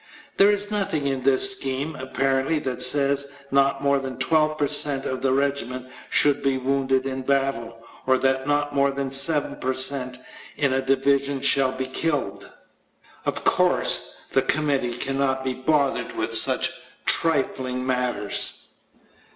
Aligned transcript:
There 0.37 0.49
is 0.49 0.71
nothing 0.71 1.05
in 1.05 1.21
this 1.21 1.51
scheme, 1.51 1.95
apparently, 1.95 2.57
that 2.57 2.81
says 2.81 3.31
not 3.51 3.83
more 3.83 3.99
than 3.99 4.17
12 4.17 4.57
per 4.57 4.65
cent 4.67 5.05
of 5.05 5.23
a 5.23 5.31
regiment 5.31 5.85
shall 6.09 6.33
be 6.33 6.57
wounded 6.57 7.05
in 7.05 7.21
battle, 7.21 7.85
or 8.07 8.17
that 8.17 8.47
not 8.47 8.73
more 8.73 8.89
than 8.89 9.11
7 9.11 9.57
per 9.57 9.75
cent 9.75 10.17
in 10.57 10.73
a 10.73 10.81
division 10.81 11.39
shall 11.39 11.71
be 11.73 11.85
killed. 11.85 12.49
Of 13.27 13.43
course, 13.45 14.15
the 14.31 14.41
committee 14.41 14.95
cannot 14.95 15.43
be 15.43 15.53
bothered 15.53 16.13
with 16.13 16.33
such 16.33 16.71
trifling 17.05 17.85
matters. 17.85 18.69